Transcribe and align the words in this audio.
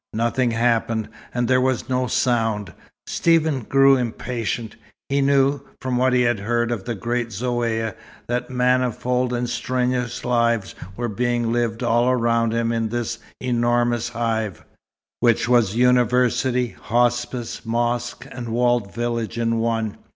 Nothing 0.13 0.49
happened, 0.49 1.09
and 1.31 1.47
there 1.47 1.61
was 1.61 1.87
no 1.87 2.07
sound. 2.07 2.73
Stephen 3.05 3.59
grew 3.59 3.95
impatient. 3.97 4.75
He 5.09 5.21
knew, 5.21 5.61
from 5.79 5.95
what 5.95 6.11
he 6.13 6.23
had 6.23 6.39
heard 6.39 6.71
of 6.71 6.85
the 6.85 6.95
great 6.95 7.27
Zaouïa, 7.27 7.93
that 8.27 8.49
manifold 8.49 9.31
and 9.31 9.47
strenuous 9.47 10.25
lives 10.25 10.73
were 10.97 11.07
being 11.07 11.51
lived 11.53 11.83
all 11.83 12.09
around 12.09 12.51
him 12.51 12.71
in 12.71 12.89
this 12.89 13.19
enormous 13.39 14.09
hive, 14.09 14.65
which 15.19 15.47
was 15.47 15.75
university, 15.75 16.69
hospice, 16.69 17.63
mosque, 17.63 18.25
and 18.31 18.49
walled 18.49 18.91
village 18.95 19.37
in 19.37 19.59
one. 19.59 19.97